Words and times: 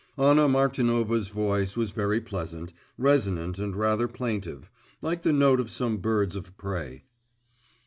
Anna 0.17 0.47
Martinovna's 0.47 1.27
voice 1.27 1.77
was 1.77 1.91
very 1.91 2.19
pleasant, 2.19 2.73
resonant 2.97 3.59
and 3.59 3.75
rather 3.75 4.07
plaintive 4.07 4.67
like 4.99 5.21
the 5.21 5.31
note 5.31 5.59
of 5.59 5.69
some 5.69 5.97
birds 5.97 6.35
of 6.35 6.57
prey. 6.57 7.03